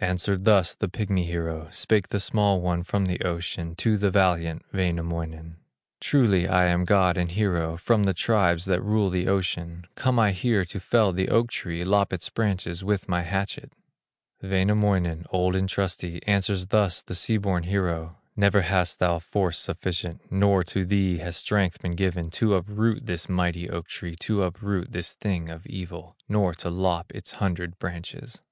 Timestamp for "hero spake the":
1.26-2.18